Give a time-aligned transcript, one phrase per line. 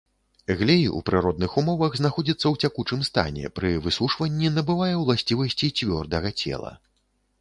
[0.59, 6.73] Глей у прыродных умовах знаходзіцца ў цякучым стане, пры высушванні набывае ўласцівасці цвёрдага цела.